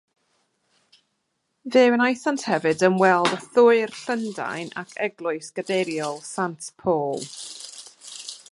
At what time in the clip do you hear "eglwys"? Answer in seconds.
5.09-5.51